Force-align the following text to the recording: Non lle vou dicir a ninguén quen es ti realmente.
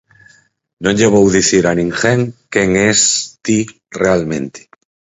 Non 0.83 0.95
lle 0.97 1.11
vou 1.15 1.27
dicir 1.37 1.63
a 1.67 1.77
ninguén 1.81 2.19
quen 2.53 2.69
es 2.91 2.99
ti 3.45 3.59
realmente. 4.01 4.59